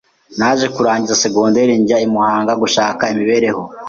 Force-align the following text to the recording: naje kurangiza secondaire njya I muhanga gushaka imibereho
naje 0.37 0.65
kurangiza 0.75 1.19
secondaire 1.23 1.73
njya 1.81 1.97
I 2.05 2.07
muhanga 2.13 2.53
gushaka 2.61 3.03
imibereho 3.13 3.61